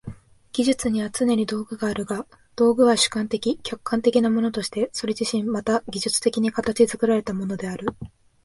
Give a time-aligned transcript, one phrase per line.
[0.51, 7.85] 技術にはつねに道具があるが、道具は主観的・客観的なものとしてそれ自身また技術的に形作られたものである。